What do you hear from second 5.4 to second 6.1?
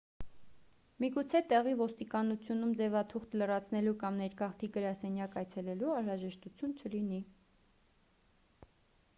այցելելու